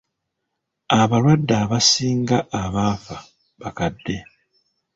[0.99, 3.17] Abalwadde abasinga abafa
[3.61, 4.17] bakadde.